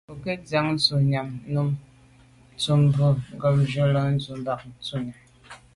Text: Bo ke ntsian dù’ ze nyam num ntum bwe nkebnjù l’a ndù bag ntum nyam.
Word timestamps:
Bo 0.07 0.13
ke 0.23 0.33
ntsian 0.39 0.67
dù’ 0.69 0.77
ze 0.85 0.97
nyam 1.11 1.29
num 1.53 1.69
ntum 2.55 2.81
bwe 2.93 3.07
nkebnjù 3.35 3.83
l’a 3.93 4.03
ndù 4.13 4.33
bag 4.45 4.61
ntum 4.69 5.01
nyam. 5.05 5.19